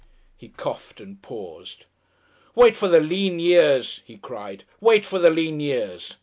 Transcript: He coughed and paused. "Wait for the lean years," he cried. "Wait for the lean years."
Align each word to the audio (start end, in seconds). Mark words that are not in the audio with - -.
He 0.35 0.47
coughed 0.49 0.99
and 0.99 1.21
paused. 1.21 1.85
"Wait 2.55 2.75
for 2.75 2.87
the 2.87 2.99
lean 2.99 3.37
years," 3.37 4.01
he 4.03 4.17
cried. 4.17 4.63
"Wait 4.79 5.05
for 5.05 5.19
the 5.19 5.29
lean 5.29 5.59
years." 5.59 6.17